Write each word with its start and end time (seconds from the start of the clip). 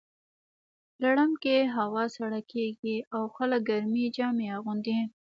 لړم 1.03 1.31
کې 1.43 1.55
هوا 1.75 2.03
سړه 2.15 2.41
کیږي 2.51 2.97
او 3.15 3.23
خلک 3.35 3.61
ګرمې 3.69 4.05
جامې 4.17 4.47
اغوندي. 4.57 4.99